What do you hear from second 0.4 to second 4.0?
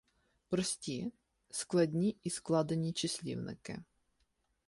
Прості, складні і складені числівники